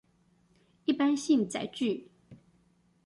[0.85, 2.09] 一般性載具